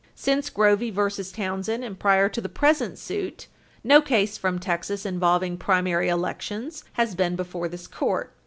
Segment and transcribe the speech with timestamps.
[0.15, 1.23] Since Grovey v.
[1.31, 3.45] Townsend and prior to the present suit,
[3.83, 8.33] no case from Texas involving primary elections has been before this Court.